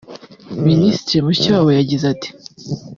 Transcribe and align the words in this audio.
Minisitiri 0.67 1.25
Mushikiwabo 1.25 1.69
yagize 1.79 2.03
ati 2.13 2.29